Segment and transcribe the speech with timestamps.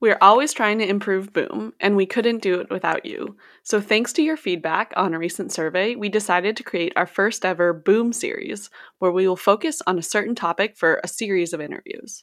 [0.00, 3.36] We're always trying to improve Boom, and we couldn't do it without you.
[3.64, 7.44] So, thanks to your feedback on a recent survey, we decided to create our first
[7.44, 11.60] ever Boom series, where we will focus on a certain topic for a series of
[11.60, 12.22] interviews.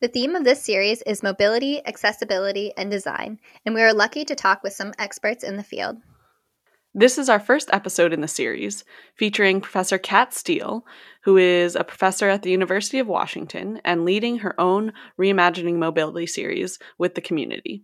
[0.00, 4.34] The theme of this series is mobility, accessibility, and design, and we are lucky to
[4.36, 5.96] talk with some experts in the field.
[6.96, 8.84] This is our first episode in the series,
[9.16, 10.86] featuring Professor Kat Steele,
[11.24, 16.28] who is a professor at the University of Washington and leading her own Reimagining Mobility
[16.28, 17.82] series with the community.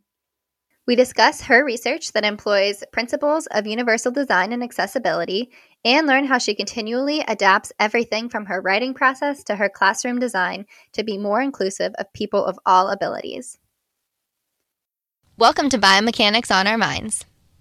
[0.87, 5.51] We discuss her research that employs principles of universal design and accessibility
[5.85, 10.67] and learn how she continually adapts everything from her writing process to her classroom design
[10.93, 13.59] to be more inclusive of people of all abilities.
[15.37, 17.25] Welcome to Biomechanics on Our Minds.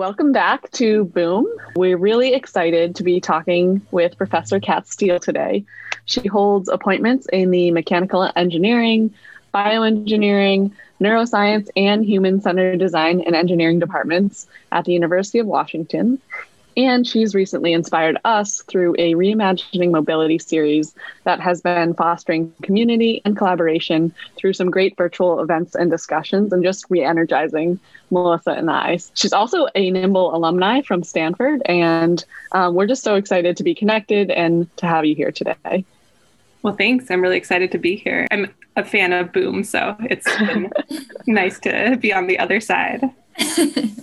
[0.00, 1.46] Welcome back to Boom.
[1.76, 5.66] We're really excited to be talking with Professor Kat Steele today.
[6.06, 9.12] She holds appointments in the mechanical engineering,
[9.52, 16.18] bioengineering, neuroscience, and human centered design and engineering departments at the University of Washington.
[16.76, 23.20] And she's recently inspired us through a Reimagining Mobility series that has been fostering community
[23.24, 28.70] and collaboration through some great virtual events and discussions and just re energizing Melissa and
[28.70, 28.98] I.
[29.14, 33.74] She's also a Nimble alumni from Stanford, and um, we're just so excited to be
[33.74, 35.84] connected and to have you here today.
[36.62, 37.10] Well, thanks.
[37.10, 38.26] I'm really excited to be here.
[38.30, 40.70] I'm a fan of Boom, so it's been
[41.26, 43.02] nice to be on the other side.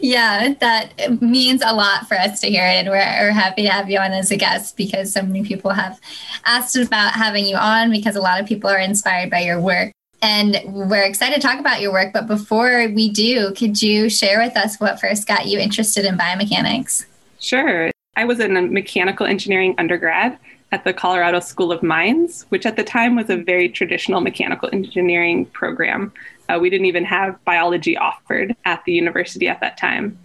[0.00, 2.76] yeah, that means a lot for us to hear it.
[2.76, 5.70] And we're, we're, happy to have you on as a guest because so many people
[5.70, 6.00] have
[6.44, 9.92] asked about having you on because a lot of people are inspired by your work.
[10.22, 12.12] And we're excited to talk about your work.
[12.12, 16.18] But before we do, could you share with us what first got you interested in
[16.18, 17.06] biomechanics?
[17.38, 17.90] Sure.
[18.16, 20.38] I was in a mechanical engineering undergrad
[20.72, 24.68] at the Colorado School of Mines, which at the time was a very traditional mechanical
[24.72, 26.12] engineering program.
[26.50, 30.18] Uh, we didn't even have biology offered at the university at that time.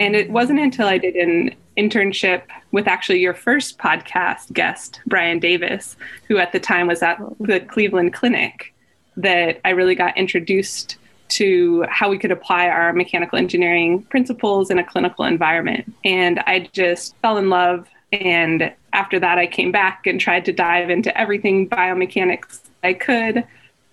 [0.00, 5.38] And it wasn't until I did an internship with actually your first podcast guest, Brian
[5.38, 5.96] Davis,
[6.28, 8.72] who at the time was at the Cleveland Clinic,
[9.16, 10.96] that I really got introduced
[11.28, 15.92] to how we could apply our mechanical engineering principles in a clinical environment.
[16.04, 17.88] And I just fell in love.
[18.12, 23.44] And after that, I came back and tried to dive into everything biomechanics I could.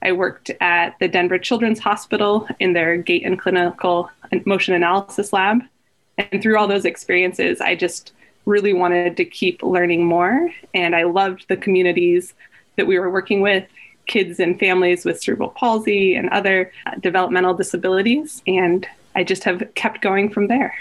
[0.01, 4.09] I worked at the Denver Children's Hospital in their gait and clinical
[4.45, 5.61] motion analysis lab.
[6.17, 8.13] And through all those experiences, I just
[8.45, 10.49] really wanted to keep learning more.
[10.73, 12.33] And I loved the communities
[12.75, 13.67] that we were working with
[14.07, 18.41] kids and families with cerebral palsy and other uh, developmental disabilities.
[18.47, 20.75] And I just have kept going from there.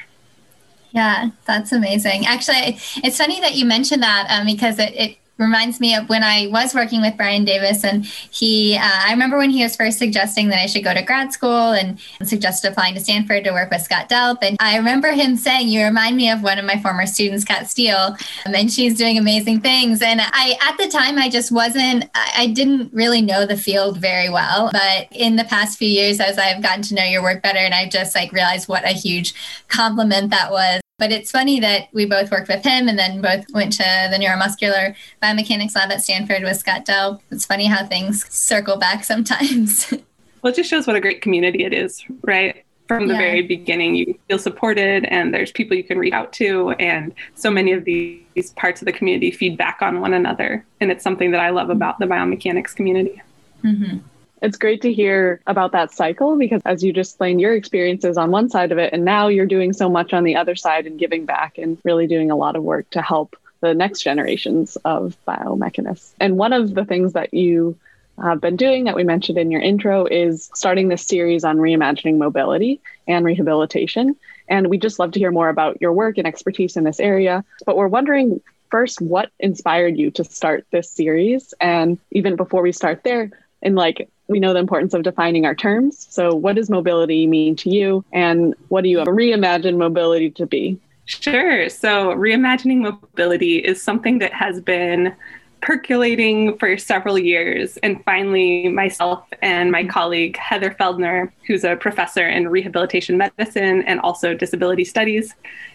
[0.93, 2.25] Yeah, that's amazing.
[2.27, 6.23] Actually, it's funny that you mentioned that um, because it, it reminds me of when
[6.23, 9.99] I was working with Brian Davis, and he, uh, I remember when he was first
[9.99, 13.71] suggesting that I should go to grad school and suggested applying to Stanford to work
[13.71, 14.39] with Scott Delp.
[14.43, 17.69] And I remember him saying, You remind me of one of my former students, Kat
[17.69, 18.17] Steele,
[18.47, 20.03] um, and she's doing amazing things.
[20.03, 24.29] And I, at the time, I just wasn't, I didn't really know the field very
[24.29, 24.71] well.
[24.73, 27.75] But in the past few years, as I've gotten to know your work better, and
[27.75, 29.35] I just like realized what a huge
[29.69, 33.47] compliment that was but it's funny that we both worked with him and then both
[33.55, 37.21] went to the neuromuscular biomechanics lab at Stanford with Scott Delp.
[37.31, 39.93] It's funny how things circle back sometimes.
[40.43, 42.65] well, it just shows what a great community it is, right?
[42.89, 43.21] From the yeah.
[43.21, 46.71] very beginning, you feel supported and there's people you can reach out to.
[46.81, 50.65] And so many of these parts of the community feed back on one another.
[50.81, 53.23] And it's something that I love about the biomechanics community.
[53.63, 53.99] Mm-hmm.
[54.41, 58.31] It's great to hear about that cycle because, as you just explained, your experiences on
[58.31, 60.99] one side of it, and now you're doing so much on the other side and
[60.99, 65.17] giving back and really doing a lot of work to help the next generations of
[65.27, 66.13] biomechanists.
[66.21, 67.77] And one of the things that you
[68.23, 72.19] have been doing that we mentioned in your intro is starting this series on reimagining
[72.19, 74.17] mobility and rehabilitation.
[74.49, 77.45] And we just love to hear more about your work and expertise in this area.
[77.67, 78.41] But we're wondering
[78.71, 83.31] first what inspired you to start this series and even before we start there
[83.63, 86.07] in like we know the importance of defining our terms.
[86.11, 88.05] So, what does mobility mean to you?
[88.13, 90.79] And what do you reimagine mobility to be?
[91.07, 91.69] Sure.
[91.71, 95.15] So, reimagining mobility is something that has been
[95.61, 97.77] percolating for several years.
[97.79, 104.01] And finally, myself and my colleague, Heather Feldner, who's a professor in rehabilitation medicine and
[104.01, 105.35] also disability studies,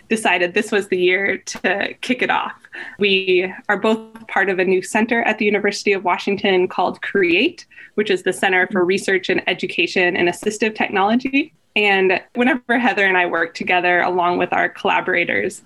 [0.09, 2.53] decided this was the year to kick it off.
[3.00, 7.65] We are both part of a new center at the University of Washington called CREATE,
[7.95, 11.53] which is the Center for Research and Education in Assistive Technology.
[11.75, 15.62] And whenever Heather and I work together, along with our collaborators,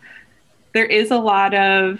[0.73, 1.99] there is a lot of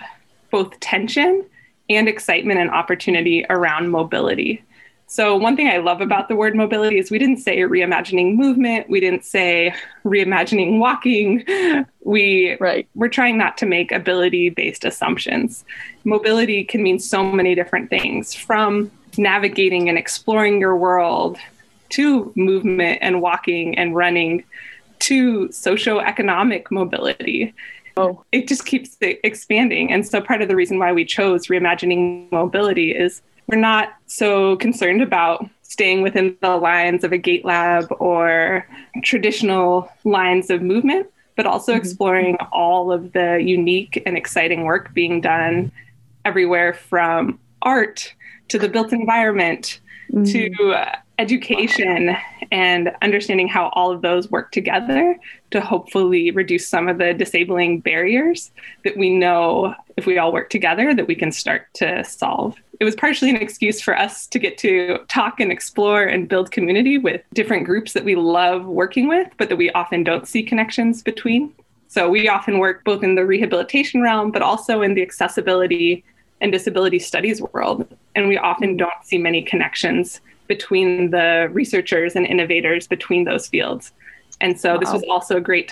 [0.52, 1.46] both tension
[1.90, 4.64] and excitement and opportunity around mobility.
[5.10, 8.90] So, one thing I love about the word mobility is we didn't say reimagining movement,
[8.90, 9.74] we didn't say
[10.04, 11.46] reimagining walking.
[12.02, 12.88] We, right.
[12.96, 15.66] We're trying not to make ability based assumptions.
[16.06, 21.38] Mobility can mean so many different things from navigating and exploring your world
[21.90, 24.44] to movement and walking and running
[25.00, 27.54] to socioeconomic mobility
[27.98, 28.24] oh.
[28.32, 29.92] it just keeps expanding.
[29.92, 34.58] And so part of the reason why we chose reimagining mobility is we're not so
[34.58, 38.68] concerned about staying within the lines of a gait lab or
[39.04, 41.82] traditional lines of movement, but also mm-hmm.
[41.82, 45.72] exploring all of the unique and exciting work being done
[46.26, 48.14] everywhere from art
[48.50, 49.80] to the built environment
[50.12, 50.24] mm-hmm.
[50.24, 52.16] to uh, education
[52.52, 55.18] and understanding how all of those work together
[55.52, 58.52] to hopefully reduce some of the disabling barriers
[58.84, 62.56] that we know if we all work together that we can start to solve.
[62.80, 66.52] It was partially an excuse for us to get to talk and explore and build
[66.52, 70.44] community with different groups that we love working with but that we often don't see
[70.44, 71.52] connections between.
[71.88, 76.04] So we often work both in the rehabilitation realm but also in the accessibility
[76.42, 77.88] and disability studies world.
[78.16, 83.92] And we often don't see many connections between the researchers and innovators between those fields.
[84.42, 84.80] And so wow.
[84.80, 85.72] this was also a great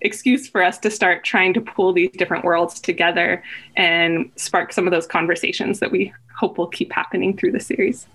[0.00, 3.42] excuse for us to start trying to pull these different worlds together
[3.76, 8.06] and spark some of those conversations that we hope will keep happening through the series.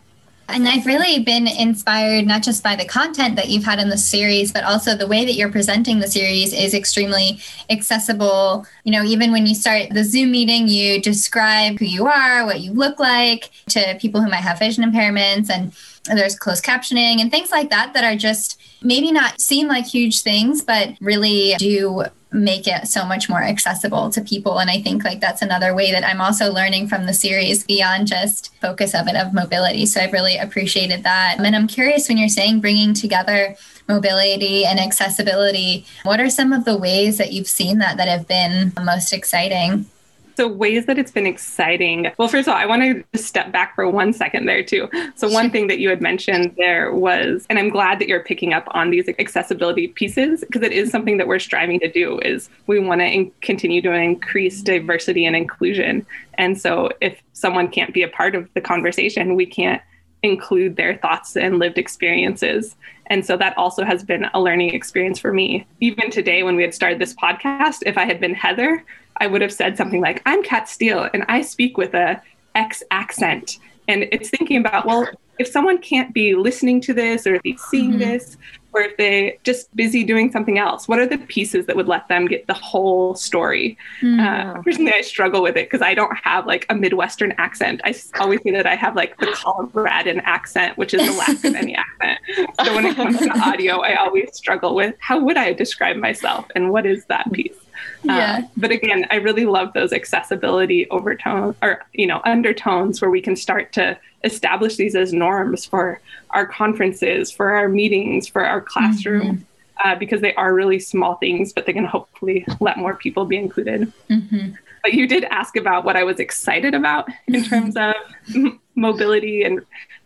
[0.50, 3.98] And I've really been inspired not just by the content that you've had in the
[3.98, 8.66] series, but also the way that you're presenting the series is extremely accessible.
[8.84, 12.60] You know, even when you start the Zoom meeting, you describe who you are, what
[12.60, 15.74] you look like to people who might have vision impairments, and
[16.06, 20.22] there's closed captioning and things like that that are just maybe not seem like huge
[20.22, 22.04] things, but really do
[22.34, 24.58] make it so much more accessible to people.
[24.58, 28.08] And i think like that's another way that i'm also learning from the series beyond
[28.08, 29.86] just focus of it of mobility.
[29.86, 31.40] So i've really appreciated that.
[31.40, 33.56] And i'm curious when you're saying bringing together
[33.88, 38.28] mobility and accessibility what are some of the ways that you've seen that that have
[38.28, 39.86] been most exciting
[40.36, 42.12] so, ways that it's been exciting.
[42.18, 44.90] Well, first of all, I want to just step back for one second there, too.
[45.16, 48.54] So, one thing that you had mentioned there was, and I'm glad that you're picking
[48.54, 52.50] up on these accessibility pieces because it is something that we're striving to do is
[52.68, 56.06] we want to in- continue to increase diversity and inclusion.
[56.36, 59.82] And so, if someone can't be a part of the conversation, we can't
[60.24, 62.76] include their thoughts and lived experiences.
[63.08, 65.68] And so that also has been a learning experience for me.
[65.82, 68.84] Even today, when we had started this podcast, if I had been Heather,
[69.18, 72.22] I would have said something like, I'm Kat Steele and I speak with a
[72.56, 73.60] X accent.
[73.88, 75.08] And it's thinking about, well,
[75.40, 78.00] if someone can't be listening to this or if they're seeing mm-hmm.
[78.00, 78.38] this,
[78.74, 82.08] or if they just busy doing something else, what are the pieces that would let
[82.08, 83.78] them get the whole story?
[84.02, 84.20] Mm-hmm.
[84.20, 87.82] Uh, personally, I struggle with it because I don't have like a Midwestern accent.
[87.84, 91.56] I always say that I have like the Coloradan accent, which is the lack of
[91.56, 92.20] any accent.
[92.64, 96.48] So when it comes to audio, I always struggle with how would I describe myself
[96.56, 97.56] and what is that piece?
[98.04, 98.40] Yeah.
[98.44, 103.22] Uh, but again, I really love those accessibility overtones or, you know, undertones where we
[103.22, 106.00] can start to establish these as norms for
[106.32, 109.22] our conferences, for our meetings, for our classroom.
[109.22, 109.44] Mm-hmm.
[109.84, 113.36] Uh, because they are really small things, but they can hopefully let more people be
[113.36, 113.92] included.
[114.08, 114.52] Mm-hmm.
[114.84, 117.50] But you did ask about what I was excited about in mm-hmm.
[117.50, 117.96] terms of
[118.34, 119.62] m- mobility and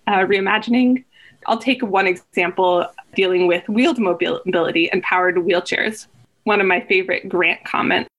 [0.07, 1.03] uh, reimagining.
[1.48, 6.07] I'll take one example dealing with wheeled mobility and powered wheelchairs
[6.48, 8.10] one of my favorite grant comments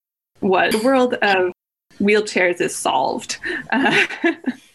[0.42, 1.50] was the world of
[1.99, 3.38] wheelchairs is solved.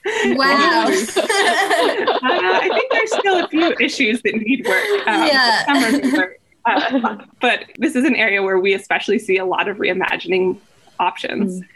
[0.06, 0.86] Uh, wow.
[0.88, 5.08] uh, I think there's still a few issues that need work.
[5.08, 6.12] Um, yeah.
[6.66, 10.60] Uh, but this is an area where we especially see a lot of reimagining
[11.00, 11.62] options.
[11.62, 11.68] Mm.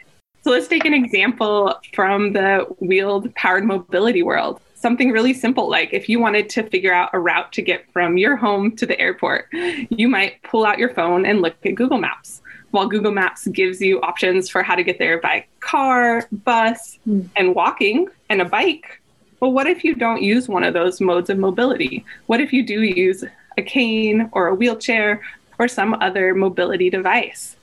[0.43, 5.91] So let's take an example from the wheeled powered mobility world something really simple like
[5.91, 8.99] if you wanted to figure out a route to get from your home to the
[8.99, 12.41] airport you might pull out your phone and look at google maps.
[12.71, 17.27] While google maps gives you options for how to get there by car bus mm.
[17.35, 19.01] and walking and a bike.
[19.39, 22.05] Well what if you don't use one of those modes of mobility?
[22.27, 23.23] What if you do use
[23.57, 25.21] a cane or a wheelchair
[25.57, 27.55] or some other mobility device?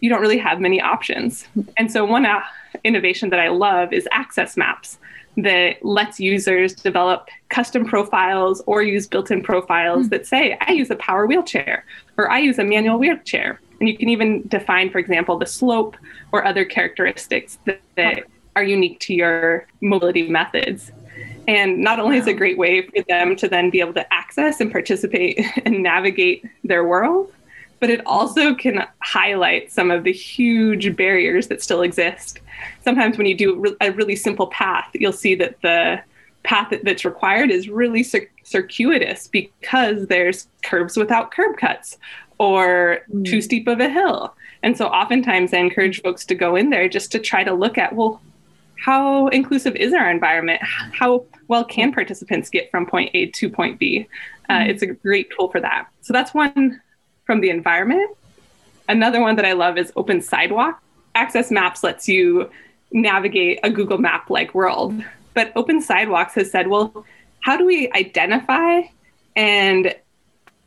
[0.00, 1.46] You don't really have many options.
[1.78, 2.42] And so, one uh,
[2.84, 4.98] innovation that I love is access maps
[5.36, 10.10] that lets users develop custom profiles or use built in profiles mm.
[10.10, 11.84] that say, I use a power wheelchair
[12.16, 13.60] or I use a manual wheelchair.
[13.78, 15.96] And you can even define, for example, the slope
[16.32, 18.24] or other characteristics that, that
[18.56, 20.90] are unique to your mobility methods.
[21.46, 24.12] And not only is it a great way for them to then be able to
[24.12, 27.32] access and participate and navigate their world,
[27.80, 32.40] but it also can highlight some of the huge barriers that still exist.
[32.82, 36.00] Sometimes when you do a really simple path, you'll see that the
[36.42, 41.98] path that's required is really cir- circuitous because there's curves without curb cuts
[42.38, 43.24] or mm.
[43.24, 44.34] too steep of a hill.
[44.62, 47.78] And so oftentimes I encourage folks to go in there just to try to look
[47.78, 48.20] at, well,
[48.78, 50.60] how inclusive is our environment?
[50.62, 54.08] How well can participants get from point A to point B?
[54.48, 54.68] Uh, mm.
[54.68, 55.88] It's a great tool for that.
[56.00, 56.80] So that's one
[57.26, 58.16] from the environment.
[58.88, 60.80] Another one that I love is Open Sidewalk.
[61.14, 62.50] Access Maps lets you
[62.92, 64.94] navigate a Google Map like world.
[65.34, 67.04] But Open Sidewalks has said, well,
[67.40, 68.82] how do we identify
[69.34, 69.94] and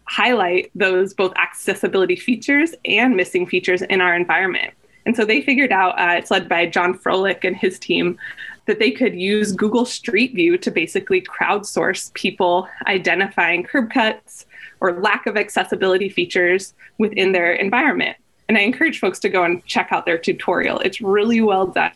[0.04, 4.74] highlight those both accessibility features and missing features in our environment?
[5.06, 8.18] And so they figured out, uh, it's led by Jon Froehlich and his team,
[8.66, 14.46] that they could use Google Street View to basically crowdsource people identifying curb cuts,
[14.82, 18.18] or lack of accessibility features within their environment.
[18.48, 20.80] And I encourage folks to go and check out their tutorial.
[20.80, 21.92] It's really well done,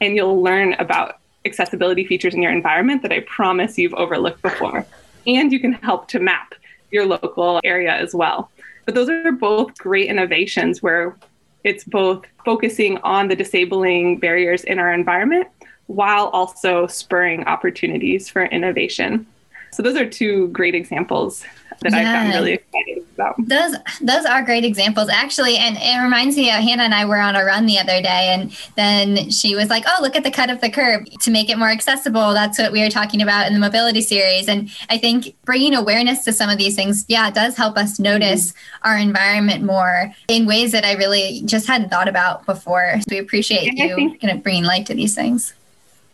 [0.00, 4.84] and you'll learn about accessibility features in your environment that I promise you've overlooked before.
[5.26, 6.54] And you can help to map
[6.90, 8.50] your local area as well.
[8.84, 11.16] But those are both great innovations where
[11.64, 15.48] it's both focusing on the disabling barriers in our environment
[15.86, 19.26] while also spurring opportunities for innovation.
[19.72, 21.44] So those are two great examples
[21.82, 21.98] that yeah.
[21.98, 23.34] I found really exciting about.
[23.38, 27.18] Those those are great examples actually, and it reminds me of Hannah and I were
[27.18, 30.30] on a run the other day, and then she was like, "Oh, look at the
[30.30, 33.46] cut of the curb to make it more accessible." That's what we were talking about
[33.46, 37.28] in the mobility series, and I think bringing awareness to some of these things, yeah,
[37.28, 38.88] it does help us notice mm-hmm.
[38.88, 42.96] our environment more in ways that I really just hadn't thought about before.
[43.00, 45.52] So we appreciate and you think- kind of bringing light to these things.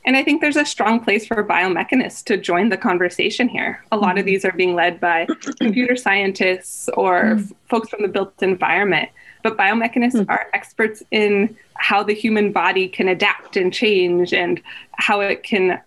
[0.04, 3.84] And I think there's a strong place for biomechanists to join the conversation here.
[3.92, 4.26] A lot of mm-hmm.
[4.26, 5.26] these are being led by
[5.60, 7.52] computer scientists or mm.
[7.68, 9.10] folks from the built environment.
[9.42, 10.28] But biomechanists mm.
[10.28, 14.60] are experts in how the human body can adapt and change and
[14.92, 15.80] how it can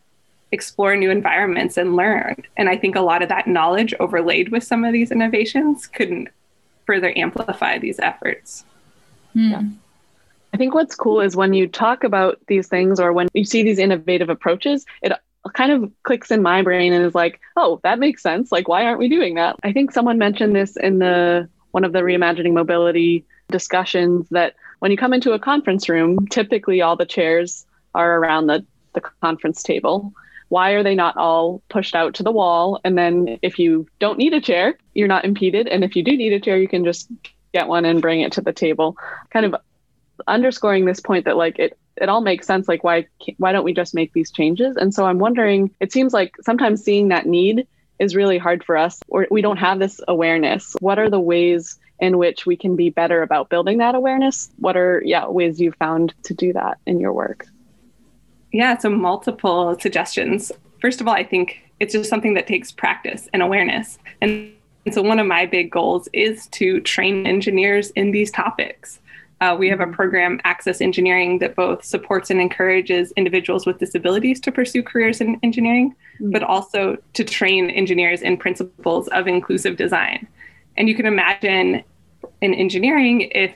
[0.51, 2.41] explore new environments and learn.
[2.55, 6.29] And I think a lot of that knowledge overlaid with some of these innovations could
[6.85, 8.63] further amplify these efforts.
[9.35, 9.51] Mm.
[9.51, 9.61] Yeah.
[10.55, 13.61] I think what's cool is when you talk about these things or when you see
[13.61, 15.11] these innovative approaches, it
[15.51, 18.53] kind of clicks in my brain and is like, oh, that makes sense.
[18.53, 19.57] Like, why aren't we doing that?
[19.63, 24.91] I think someone mentioned this in the one of the reimagining mobility discussions that when
[24.91, 29.61] you come into a conference room, typically all the chairs are around the, the conference
[29.61, 30.13] table.
[30.47, 32.79] Why are they not all pushed out to the wall?
[32.85, 35.67] And then if you don't need a chair, you're not impeded.
[35.67, 37.09] And if you do need a chair, you can just
[37.51, 38.95] get one and bring it to the table.
[39.31, 39.55] Kind of
[40.27, 43.07] underscoring this point that like it it all makes sense like why
[43.37, 44.75] why don't we just make these changes?
[44.75, 47.67] And so i'm wondering it seems like sometimes seeing that need
[47.99, 50.75] is really hard for us or we don't have this awareness.
[50.79, 54.49] What are the ways in which we can be better about building that awareness?
[54.59, 57.45] What are yeah ways you've found to do that in your work?
[58.51, 60.51] Yeah so multiple suggestions.
[60.81, 63.97] First of all i think it's just something that takes practice and awareness.
[64.21, 64.53] And
[64.91, 68.99] so one of my big goals is to train engineers in these topics
[69.41, 69.93] uh, we have a mm-hmm.
[69.93, 75.39] program, Access Engineering, that both supports and encourages individuals with disabilities to pursue careers in
[75.43, 76.31] engineering, mm-hmm.
[76.31, 80.27] but also to train engineers in principles of inclusive design.
[80.77, 81.83] And you can imagine
[82.41, 83.53] in engineering, if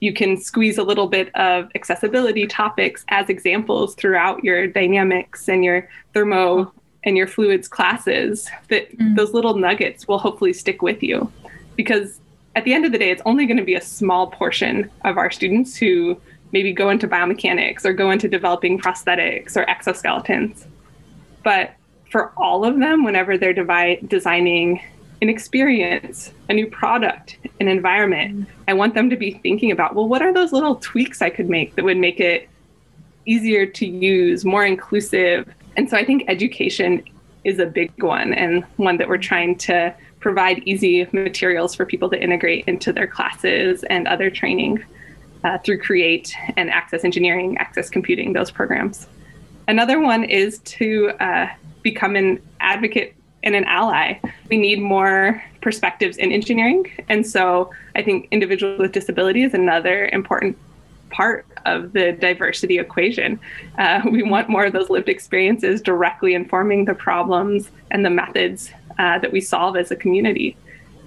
[0.00, 5.64] you can squeeze a little bit of accessibility topics as examples throughout your dynamics and
[5.64, 6.72] your thermo
[7.04, 9.14] and your fluids classes, that mm-hmm.
[9.14, 11.30] those little nuggets will hopefully stick with you.
[11.76, 12.20] Because
[12.58, 15.16] at the end of the day, it's only going to be a small portion of
[15.16, 20.66] our students who maybe go into biomechanics or go into developing prosthetics or exoskeletons.
[21.44, 21.74] But
[22.10, 24.82] for all of them, whenever they're devi- designing
[25.22, 30.08] an experience, a new product, an environment, I want them to be thinking about, well,
[30.08, 32.48] what are those little tweaks I could make that would make it
[33.24, 35.48] easier to use, more inclusive?
[35.76, 37.04] And so I think education
[37.44, 42.10] is a big one and one that we're trying to provide easy materials for people
[42.10, 44.84] to integrate into their classes and other training
[45.44, 49.06] uh, through Create and Access Engineering, Access Computing, those programs.
[49.68, 51.48] Another one is to uh,
[51.82, 54.18] become an advocate and an ally.
[54.48, 56.90] We need more perspectives in engineering.
[57.08, 60.58] And so I think individuals with disability is another important
[61.10, 63.38] part of the diversity equation.
[63.78, 68.70] Uh, we want more of those lived experiences directly informing the problems and the methods
[68.98, 70.56] uh, that we solve as a community.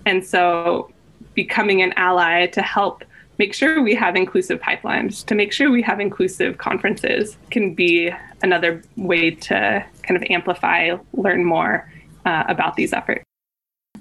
[0.05, 0.91] And so
[1.33, 3.03] becoming an ally to help
[3.37, 8.11] make sure we have inclusive pipelines, to make sure we have inclusive conferences can be
[8.43, 11.91] another way to kind of amplify, learn more
[12.25, 13.23] uh, about these efforts.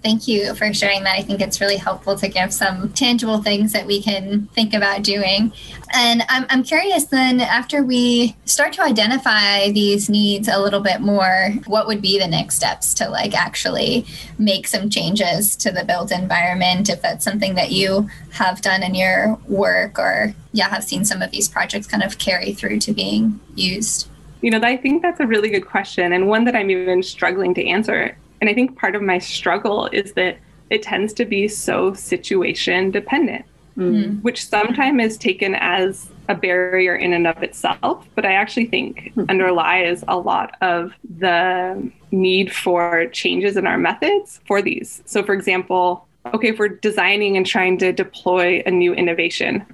[0.03, 1.19] Thank you for sharing that.
[1.19, 5.03] I think it's really helpful to give some tangible things that we can think about
[5.03, 5.53] doing.
[5.93, 11.03] And I'm, I'm curious then, after we start to identify these needs a little bit
[11.03, 14.07] more, what would be the next steps to like actually
[14.39, 16.89] make some changes to the built environment?
[16.89, 21.21] If that's something that you have done in your work or, yeah, have seen some
[21.21, 24.09] of these projects kind of carry through to being used?
[24.41, 27.53] You know, I think that's a really good question and one that I'm even struggling
[27.55, 30.39] to answer and I think part of my struggle is that
[30.71, 33.45] it tends to be so situation dependent,
[33.77, 34.19] mm-hmm.
[34.21, 38.07] which sometimes is taken as a barrier in and of itself.
[38.15, 39.25] But I actually think mm-hmm.
[39.29, 45.03] underlies a lot of the need for changes in our methods for these.
[45.07, 49.67] So, for example, okay, if we're designing and trying to deploy a new innovation,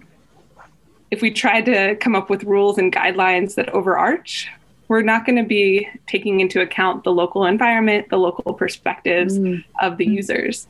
[1.10, 4.48] if we try to come up with rules and guidelines that overarch,
[4.88, 9.64] we're not going to be taking into account the local environment, the local perspectives mm.
[9.80, 10.66] of the users.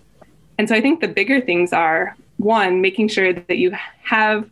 [0.58, 4.49] And so I think the bigger things are one, making sure that you have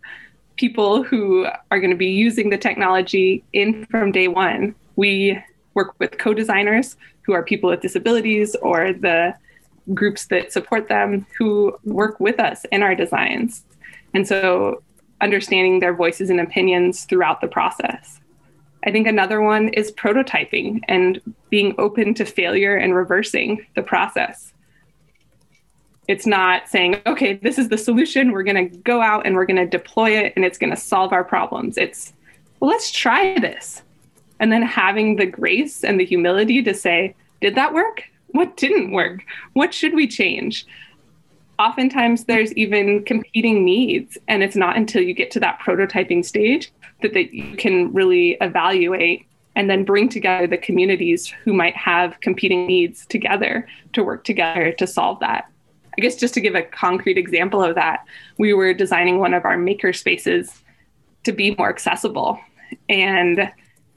[0.56, 4.74] people who are going to be using the technology in from day one.
[4.96, 5.42] We
[5.74, 9.34] work with co designers who are people with disabilities or the
[9.92, 13.64] groups that support them who work with us in our designs.
[14.14, 14.82] And so
[15.20, 18.20] understanding their voices and opinions throughout the process.
[18.84, 24.52] I think another one is prototyping and being open to failure and reversing the process.
[26.06, 28.32] It's not saying, okay, this is the solution.
[28.32, 30.76] We're going to go out and we're going to deploy it and it's going to
[30.76, 31.78] solve our problems.
[31.78, 32.12] It's,
[32.60, 33.82] well, let's try this.
[34.38, 38.02] And then having the grace and the humility to say, did that work?
[38.28, 39.24] What didn't work?
[39.54, 40.66] What should we change?
[41.58, 46.72] Oftentimes, there's even competing needs, and it's not until you get to that prototyping stage
[47.04, 52.18] that, that you can really evaluate and then bring together the communities who might have
[52.20, 55.48] competing needs together to work together to solve that.
[55.96, 58.04] I guess just to give a concrete example of that,
[58.38, 60.62] we were designing one of our maker spaces
[61.22, 62.40] to be more accessible.
[62.88, 63.52] And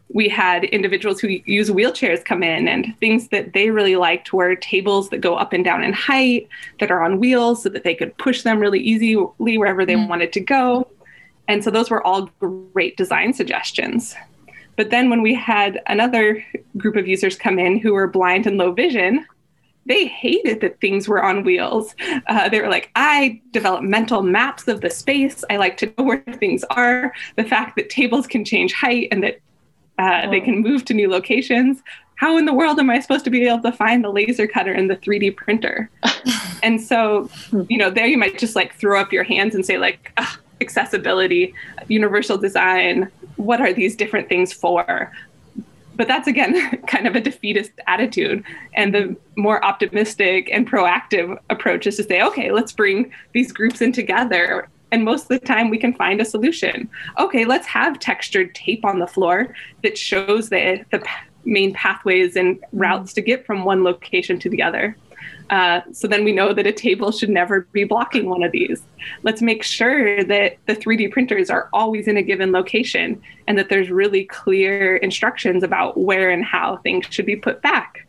[0.10, 4.56] we had individuals who use wheelchairs come in, and things that they really liked were
[4.56, 6.48] tables that go up and down in height,
[6.80, 10.08] that are on wheels so that they could push them really easily wherever they mm-hmm.
[10.08, 10.88] wanted to go.
[11.48, 14.16] And so those were all great design suggestions.
[14.76, 16.46] But then when we had another
[16.78, 19.26] group of users come in who were blind and low vision,
[19.88, 21.96] they hated that things were on wheels.
[22.28, 25.44] Uh, they were like, I develop mental maps of the space.
[25.50, 27.14] I like to know where things are.
[27.38, 29.40] The fact that tables can change height and that
[29.98, 31.82] uh, they can move to new locations.
[32.16, 34.74] How in the world am I supposed to be able to find the laser cutter
[34.74, 35.90] and the 3D printer?
[36.64, 37.30] and so,
[37.70, 40.12] you know, there you might just like throw up your hands and say, like,
[40.62, 41.54] accessibility,
[41.88, 45.12] universal design, what are these different things for?
[45.96, 48.44] But that's again kind of a defeatist attitude.
[48.74, 53.82] And the more optimistic and proactive approach is to say, okay, let's bring these groups
[53.82, 54.70] in together.
[54.92, 56.90] And most of the time, we can find a solution.
[57.20, 61.06] Okay, let's have textured tape on the floor that shows the, the
[61.44, 63.16] main pathways and routes mm-hmm.
[63.16, 64.96] to get from one location to the other.
[65.50, 68.82] Uh, so then we know that a table should never be blocking one of these.
[69.24, 73.70] Let's make sure that the 3D printers are always in a given location and that
[73.70, 78.06] there's really clear instructions about where and how things should be put back.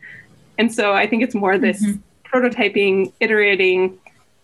[0.57, 1.99] And so I think it's more this mm-hmm.
[2.27, 3.97] prototyping, iterating,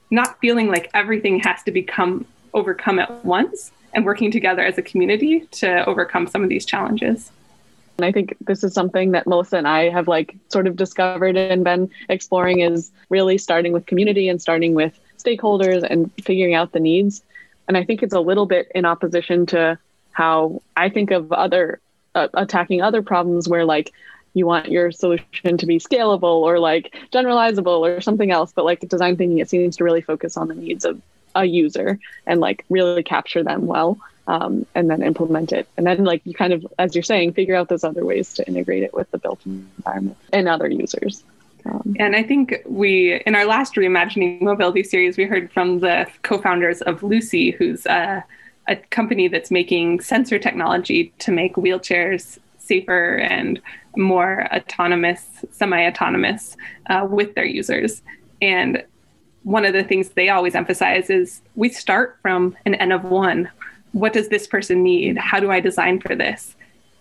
[0.09, 4.81] not feeling like everything has to become overcome at once and working together as a
[4.81, 7.31] community to overcome some of these challenges.
[7.97, 11.37] And I think this is something that Melissa and I have like sort of discovered
[11.37, 16.73] and been exploring is really starting with community and starting with stakeholders and figuring out
[16.73, 17.23] the needs.
[17.67, 19.79] And I think it's a little bit in opposition to
[20.11, 21.79] how I think of other
[22.13, 23.91] uh, attacking other problems where like
[24.33, 28.51] you want your solution to be scalable or like generalizable or something else.
[28.53, 31.01] But like design thinking, it seems to really focus on the needs of
[31.33, 35.67] a user and like really capture them well um, and then implement it.
[35.77, 38.47] And then, like you kind of, as you're saying, figure out those other ways to
[38.47, 41.23] integrate it with the built environment and other users.
[41.65, 46.07] Um, and I think we, in our last Reimagining Mobility series, we heard from the
[46.21, 48.23] co founders of LUCI, who's a,
[48.67, 53.61] a company that's making sensor technology to make wheelchairs safer and
[53.95, 56.57] more autonomous, semi autonomous
[56.89, 58.01] uh, with their users.
[58.41, 58.83] And
[59.43, 63.49] one of the things they always emphasize is we start from an N of one.
[63.95, 65.17] What does this person need?
[65.17, 66.53] How do I design for this?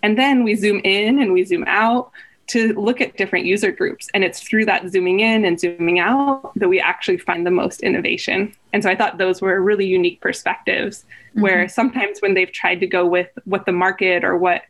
[0.05, 2.13] And then we zoom in and we zoom out
[2.47, 4.09] to look at different user groups.
[4.15, 7.81] And it's through that zooming in and zooming out that we actually find the most
[7.81, 8.55] innovation.
[8.73, 11.41] And so I thought those were really unique perspectives mm-hmm.
[11.41, 14.63] where sometimes when they've tried to go with what the market or what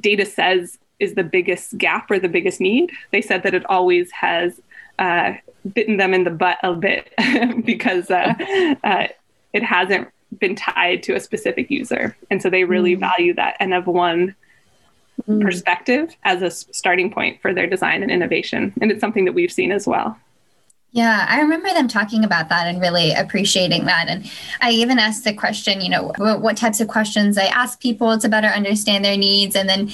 [0.00, 4.10] data says is the biggest gap or the biggest need, they said that it always
[4.12, 4.62] has
[4.98, 5.34] uh,
[5.74, 7.12] bitten them in the butt a bit
[7.66, 8.32] because uh,
[8.84, 9.08] uh,
[9.52, 12.16] it hasn't been tied to a specific user.
[12.30, 13.00] And so they really mm-hmm.
[13.00, 14.34] value that N of one
[15.28, 15.42] mm.
[15.42, 18.72] perspective as a starting point for their design and innovation.
[18.80, 20.18] And it's something that we've seen as well.
[20.92, 24.08] Yeah, I remember them talking about that and really appreciating that.
[24.08, 24.28] And
[24.60, 28.28] I even asked the question, you know, what, types of questions I ask people to
[28.28, 29.54] better understand their needs.
[29.54, 29.92] And then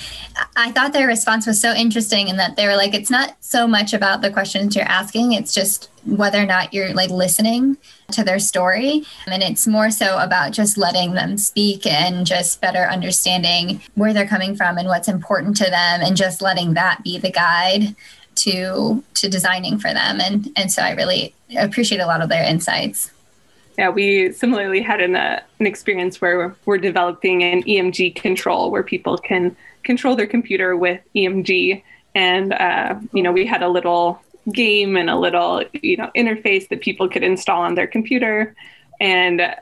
[0.57, 3.67] I thought their response was so interesting in that they were like, it's not so
[3.67, 7.77] much about the questions you're asking, it's just whether or not you're like listening
[8.13, 9.05] to their story.
[9.27, 14.27] And it's more so about just letting them speak and just better understanding where they're
[14.27, 17.95] coming from and what's important to them and just letting that be the guide
[18.37, 20.21] to to designing for them.
[20.21, 23.11] And and so i really appreciate a lot of their insights.
[23.79, 28.83] Yeah we similarly had an, uh, an experience where we're developing an emg control where
[28.83, 31.83] people can control their computer with emg
[32.15, 34.21] and uh, you know we had a little
[34.53, 38.55] game and a little you know interface that people could install on their computer.
[39.01, 39.55] And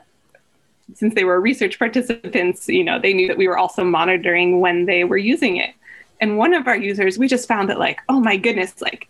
[0.93, 4.85] since they were research participants you know they knew that we were also monitoring when
[4.85, 5.73] they were using it
[6.21, 9.07] and one of our users we just found that like oh my goodness like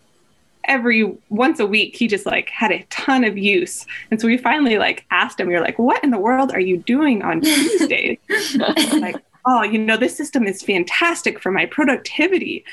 [0.68, 3.86] every once a week he just like had a ton of use.
[4.12, 6.60] And so we finally like asked him we were like what in the world are
[6.60, 8.18] you doing on tuesdays
[8.94, 12.64] like oh you know this system is fantastic for my productivity.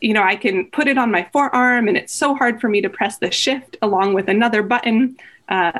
[0.00, 2.80] You know i can put it on my forearm and it's so hard for me
[2.80, 5.16] to press the shift along with another button.
[5.48, 5.78] Uh,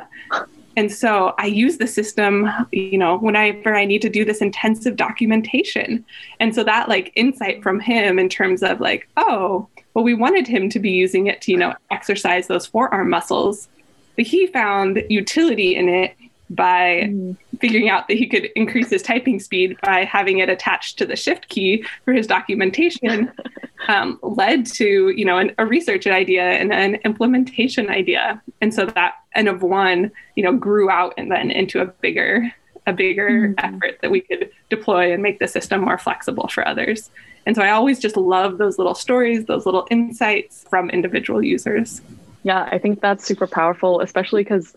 [0.75, 4.95] and so I use the system, you know, whenever I need to do this intensive
[4.95, 6.03] documentation.
[6.39, 10.47] And so that like insight from him in terms of like, oh, well, we wanted
[10.47, 13.67] him to be using it to, you know, exercise those forearm muscles.
[14.15, 16.15] But he found utility in it
[16.49, 17.37] by mm.
[17.59, 21.15] Figuring out that he could increase his typing speed by having it attached to the
[21.15, 23.31] shift key for his documentation
[23.87, 28.41] um, led to you know an, a research idea and an implementation idea.
[28.61, 32.51] And so that N of one you know grew out and then into a bigger
[32.85, 33.53] a bigger mm.
[33.59, 37.09] effort that we could deploy and make the system more flexible for others.
[37.45, 42.01] And so i always just love those little stories those little insights from individual users.
[42.43, 44.75] Yeah i think that's super powerful especially because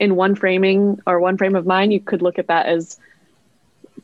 [0.00, 2.98] in one framing or one frame of mind, you could look at that as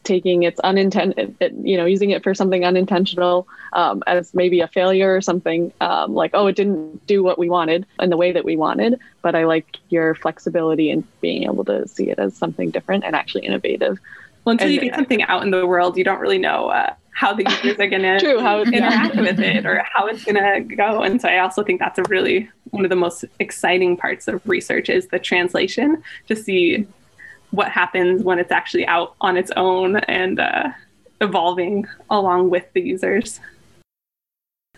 [0.02, 5.14] taking its unintended, you know, using it for something unintentional um, as maybe a failure
[5.14, 8.44] or something um, like, oh, it didn't do what we wanted in the way that
[8.44, 8.98] we wanted.
[9.22, 13.16] But I like your flexibility in being able to see it as something different and
[13.16, 13.98] actually innovative.
[14.44, 16.94] Well, until and, you get something out in the world, you don't really know uh,
[17.12, 21.02] how the users are going to interact with it or how it's going to go.
[21.02, 24.46] And so I also think that's a really one of the most exciting parts of
[24.48, 26.86] research is the translation to see
[27.50, 30.68] what happens when it's actually out on its own and uh,
[31.20, 33.40] evolving along with the users.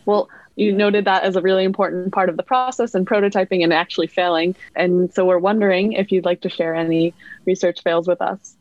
[0.05, 3.73] Well, you noted that as a really important part of the process and prototyping and
[3.73, 4.55] actually failing.
[4.75, 7.15] And so we're wondering if you'd like to share any
[7.47, 8.57] research fails with us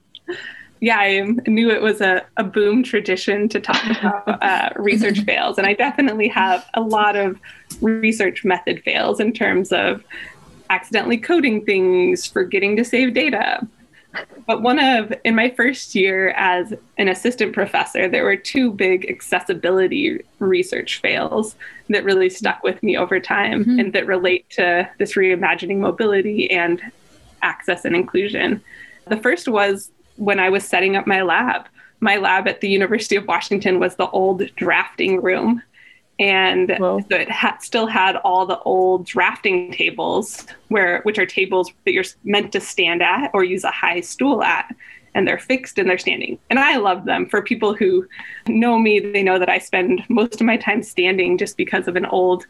[0.85, 5.57] yeah, I knew it was a, a boom tradition to talk about uh, research fails.
[5.57, 7.39] And I definitely have a lot of
[7.81, 10.03] research method fails in terms of
[10.69, 13.67] accidentally coding things, forgetting to save data.
[14.45, 19.09] But one of, in my first year as an assistant professor, there were two big
[19.09, 21.55] accessibility research fails
[21.89, 23.79] that really stuck with me over time mm-hmm.
[23.79, 26.79] and that relate to this reimagining mobility and
[27.41, 28.61] access and inclusion.
[29.07, 31.67] The first was when I was setting up my lab.
[31.99, 35.61] My lab at the University of Washington was the old drafting room.
[36.17, 41.71] And so it ha- still had all the old drafting tables, where which are tables
[41.85, 44.73] that you're meant to stand at or use a high stool at,
[45.13, 46.37] and they're fixed and they're standing.
[46.49, 47.27] And I love them.
[47.27, 48.07] For people who
[48.47, 51.97] know me, they know that I spend most of my time standing just because of
[51.97, 52.45] an old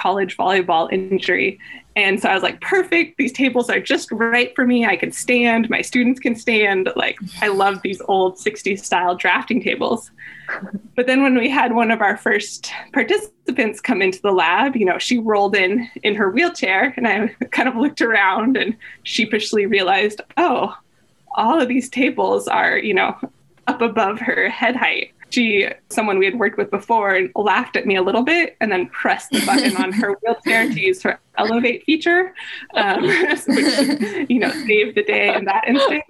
[0.00, 1.58] college volleyball injury.
[1.96, 3.18] And so I was like, perfect.
[3.18, 4.86] These tables are just right for me.
[4.86, 5.68] I can stand.
[5.68, 6.88] My students can stand.
[6.96, 10.10] Like, I love these old 60s style drafting tables.
[10.96, 14.84] But then when we had one of our first participants come into the lab, you
[14.84, 19.66] know, she rolled in in her wheelchair and I kind of looked around and sheepishly
[19.66, 20.76] realized, oh,
[21.36, 23.16] all of these tables are, you know,
[23.66, 25.12] up above her head height.
[25.30, 28.70] She, someone we had worked with before, and laughed at me a little bit and
[28.70, 32.34] then pressed the button on her wheelchair to use her elevate feature,
[32.74, 33.02] um,
[33.46, 36.04] which, you know, saved the day in that instance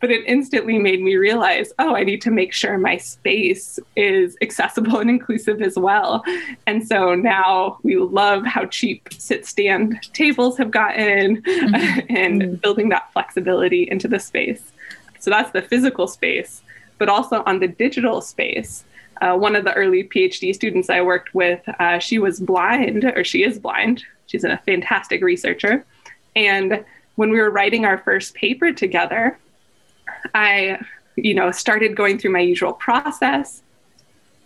[0.00, 4.36] but it instantly made me realize oh i need to make sure my space is
[4.42, 6.22] accessible and inclusive as well
[6.66, 11.74] and so now we love how cheap sit stand tables have gotten mm-hmm.
[12.08, 12.54] and mm-hmm.
[12.56, 14.72] building that flexibility into the space
[15.18, 16.62] so that's the physical space
[16.98, 18.84] but also on the digital space
[19.22, 23.24] uh, one of the early phd students i worked with uh, she was blind or
[23.24, 25.84] she is blind she's a fantastic researcher
[26.34, 29.38] and when we were writing our first paper together
[30.34, 30.80] I,
[31.16, 33.62] you know, started going through my usual process.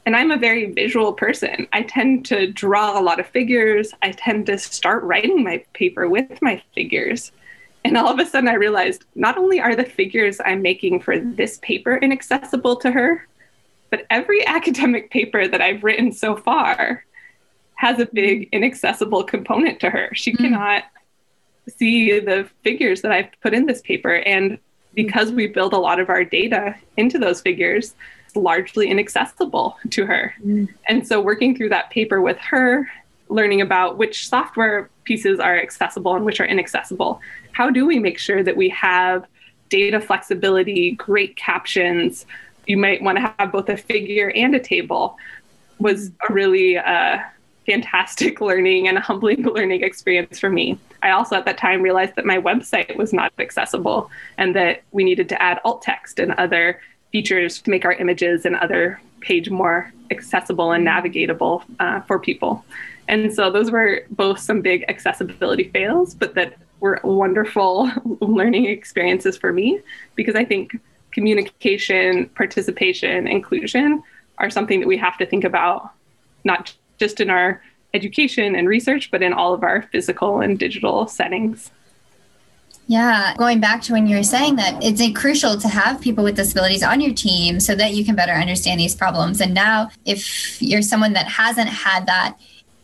[0.06, 1.66] And I'm a very visual person.
[1.72, 3.92] I tend to draw a lot of figures.
[4.02, 7.32] I tend to start writing my paper with my figures.
[7.84, 11.18] And all of a sudden, I realized not only are the figures I'm making for
[11.18, 13.26] this paper inaccessible to her,
[13.90, 17.04] but every academic paper that I've written so far
[17.76, 20.10] has a big inaccessible component to her.
[20.14, 20.38] She mm.
[20.38, 20.84] cannot
[21.68, 24.16] see the figures that I've put in this paper.
[24.16, 24.58] And
[24.94, 27.94] because we build a lot of our data into those figures,
[28.26, 30.34] it's largely inaccessible to her.
[30.44, 30.68] Mm.
[30.88, 32.88] And so working through that paper with her,
[33.28, 37.20] learning about which software pieces are accessible and which are inaccessible.
[37.60, 39.26] How do we make sure that we have
[39.68, 42.24] data flexibility, great captions?
[42.66, 45.18] You might want to have both a figure and a table
[45.78, 47.18] was a really uh,
[47.66, 50.78] fantastic learning and a humbling learning experience for me.
[51.02, 55.04] I also at that time realized that my website was not accessible and that we
[55.04, 56.80] needed to add alt text and other
[57.12, 62.64] features to make our images and other page more accessible and navigatable uh, for people.
[63.06, 67.90] And so those were both some big accessibility fails, but that were wonderful
[68.20, 69.80] learning experiences for me
[70.14, 70.78] because I think
[71.12, 74.02] communication, participation, inclusion
[74.38, 75.90] are something that we have to think about
[76.44, 77.62] not just in our
[77.92, 81.70] education and research, but in all of our physical and digital settings.
[82.86, 86.34] Yeah, going back to when you were saying that it's crucial to have people with
[86.34, 89.40] disabilities on your team so that you can better understand these problems.
[89.40, 92.36] And now, if you're someone that hasn't had that,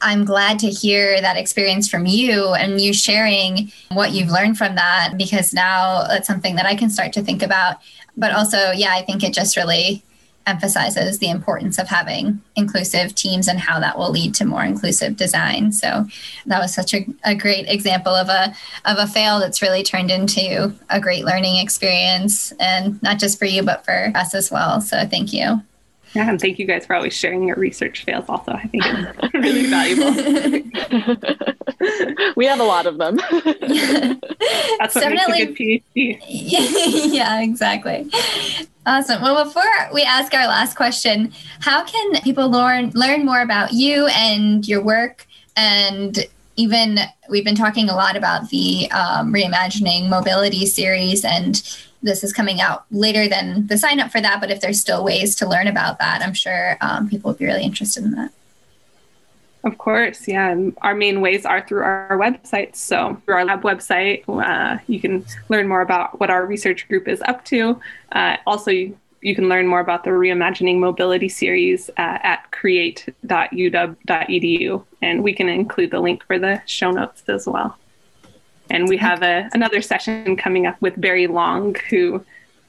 [0.07, 4.77] I'm glad to hear that experience from you and you sharing what you've learned from
[4.77, 7.79] that because now that's something that I can start to think about.
[8.17, 10.05] But also, yeah, I think it just really
[10.47, 15.17] emphasizes the importance of having inclusive teams and how that will lead to more inclusive
[15.17, 15.73] design.
[15.73, 16.07] So
[16.47, 20.13] that was such a, a great example of a of a fail that's really turned
[20.13, 24.81] into a great learning experience and not just for you but for us as well.
[24.81, 25.63] So thank you.
[26.17, 28.53] Yeah, and thank you guys for always sharing your research fails also.
[28.53, 30.13] I think it's really valuable.
[32.37, 33.17] we have a lot of them.
[33.19, 35.47] That's what Definitely.
[35.47, 37.13] makes a good PhD.
[37.13, 38.11] yeah, exactly.
[38.87, 39.21] Awesome.
[39.21, 44.07] Well, before we ask our last question, how can people learn learn more about you
[44.07, 45.27] and your work?
[45.55, 46.19] And
[46.57, 46.99] even
[47.29, 51.63] we've been talking a lot about the um, reimagining mobility series, and
[52.07, 54.41] this is coming out later than the sign up for that.
[54.41, 57.45] But if there's still ways to learn about that, I'm sure um, people would be
[57.45, 58.33] really interested in that.
[59.65, 60.51] Of course, yeah.
[60.51, 62.77] And our main ways are through our websites.
[62.77, 67.09] So, through our lab website, uh, you can learn more about what our research group
[67.09, 67.81] is up to.
[68.13, 73.15] Uh, also, you, you, can learn more about the Reimagining Mobility series uh, at create.uw.edu.
[75.03, 77.77] And we can include the link for the show notes as well.
[78.71, 82.25] And we have a, another session coming up with Barry Long, who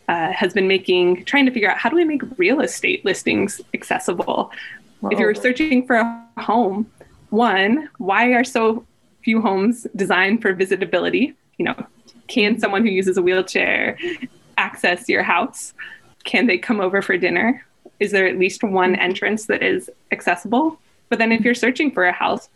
[0.08, 3.60] uh, has been making, trying to figure out how do we make real estate listings
[3.74, 4.52] accessible.
[5.00, 5.10] Whoa.
[5.10, 6.90] If you're searching for a home,
[7.30, 8.86] one, why are so
[9.24, 11.36] few homes designed for visitability?
[11.58, 11.88] You know,
[12.28, 13.98] can someone who uses a wheelchair
[14.58, 15.74] access your house?
[16.24, 17.66] Can they come over for dinner?
[18.00, 20.80] Is there at least one entrance that is accessible?
[21.10, 22.50] But then if you're searching for a house,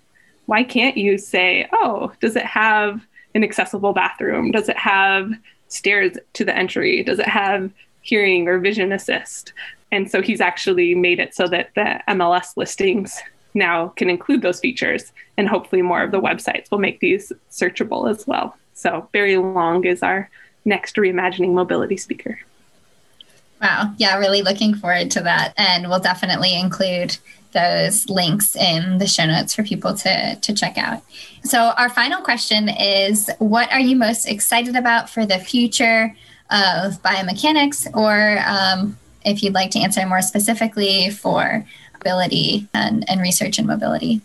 [0.46, 4.52] why can't you say, oh, does it have an accessible bathroom?
[4.52, 5.32] Does it have
[5.68, 7.04] stairs to the entry?
[7.04, 9.54] Does it have hearing or vision assist?
[9.92, 13.20] And so he's actually made it so that the MLS listings
[13.54, 15.12] now can include those features.
[15.38, 18.56] And hopefully, more of the websites will make these searchable as well.
[18.74, 20.30] So, Barry Long is our
[20.66, 22.40] next reimagining mobility speaker.
[23.62, 23.94] Wow.
[23.98, 25.54] Yeah, really looking forward to that.
[25.58, 27.18] And we'll definitely include
[27.52, 31.04] those links in the show notes for people to, to check out.
[31.44, 36.16] So, our final question is What are you most excited about for the future
[36.50, 41.66] of biomechanics or um, if you'd like to answer more specifically for
[42.04, 44.22] mobility and, and research in mobility.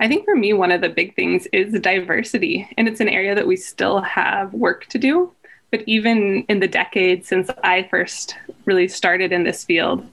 [0.00, 3.34] I think for me, one of the big things is diversity, and it's an area
[3.34, 5.32] that we still have work to do.
[5.72, 10.06] But even in the decades since I first really started in this field,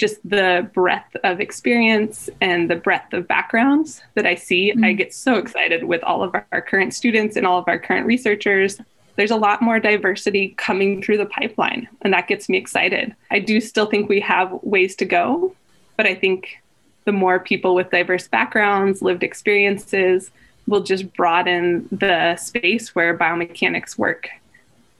[0.00, 4.72] just the breadth of experience and the breadth of backgrounds that I see.
[4.72, 4.84] Mm-hmm.
[4.84, 8.06] I get so excited with all of our current students and all of our current
[8.06, 8.80] researchers.
[9.16, 13.14] There's a lot more diversity coming through the pipeline, and that gets me excited.
[13.30, 15.54] I do still think we have ways to go,
[15.98, 16.62] but I think
[17.04, 20.30] the more people with diverse backgrounds, lived experiences,
[20.66, 24.30] will just broaden the space where biomechanics work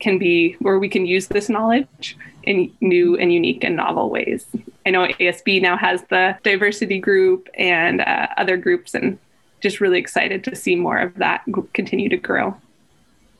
[0.01, 4.47] can be, where we can use this knowledge in new and unique and novel ways.
[4.87, 9.19] I know ASB now has the diversity group and uh, other groups, and
[9.61, 12.57] just really excited to see more of that continue to grow.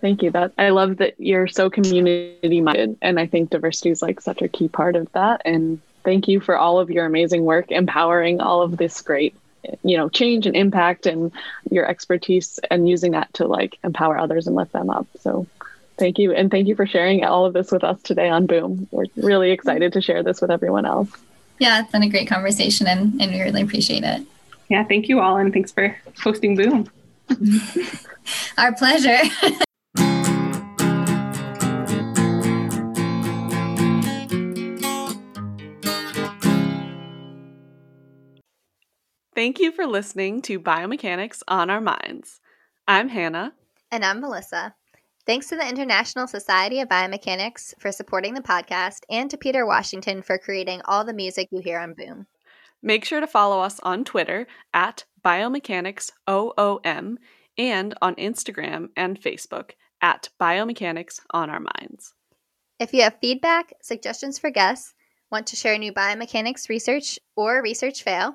[0.01, 0.31] Thank you.
[0.31, 4.43] That I love that you're so community minded, and I think diversity is like such
[4.43, 5.43] a key part of that.
[5.45, 9.35] And thank you for all of your amazing work, empowering all of this great,
[9.83, 11.33] you know, change and impact, and
[11.71, 15.07] your expertise, and using that to like empower others and lift them up.
[15.21, 15.47] So
[16.01, 16.33] Thank you.
[16.33, 18.89] And thank you for sharing all of this with us today on Boom.
[18.91, 21.11] We're really excited to share this with everyone else.
[21.59, 24.27] Yeah, it's been a great conversation and, and we really appreciate it.
[24.71, 25.37] Yeah, thank you all.
[25.37, 26.91] And thanks for hosting Boom.
[28.59, 29.19] Our pleasure.
[39.35, 42.41] Thank you for listening to Biomechanics on Our Minds.
[42.89, 43.55] I'm Hannah.
[43.91, 44.75] And I'm Melissa.
[45.31, 50.23] Thanks to the International Society of Biomechanics for supporting the podcast and to Peter Washington
[50.23, 52.27] for creating all the music you hear on Boom.
[52.83, 57.17] Make sure to follow us on Twitter at BiomechanicsOOM
[57.57, 59.71] and on Instagram and Facebook
[60.03, 62.13] at Biomechanics on Our Minds.
[62.81, 64.95] If you have feedback, suggestions for guests,
[65.31, 68.35] want to share new biomechanics research or research fail,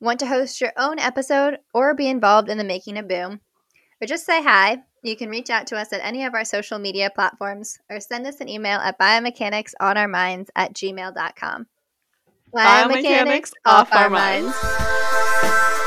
[0.00, 3.42] want to host your own episode or be involved in the making of Boom,
[4.00, 6.78] or just say hi, you can reach out to us at any of our social
[6.78, 11.66] media platforms or send us an email at biomechanicsonOurMinds at gmail.com.
[12.54, 14.54] Biomechanics, biomechanics off, our minds.
[14.62, 15.78] minds.